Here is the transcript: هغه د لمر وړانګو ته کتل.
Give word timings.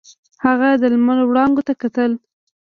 هغه 0.45 0.69
د 0.81 0.83
لمر 0.93 1.17
وړانګو 1.25 1.65
ته 1.67 1.73
کتل. 1.81 2.11